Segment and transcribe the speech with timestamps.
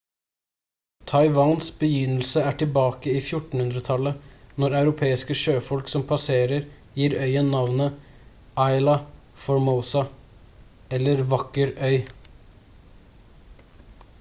[1.09, 6.63] taiwans begynnelse er tilbake i 1400-tallet når europeiske sjøfolk som passerer
[6.95, 7.99] gir øyen navnet
[8.79, 8.97] ilha
[9.45, 10.05] formosa
[10.99, 12.01] eller vakker øy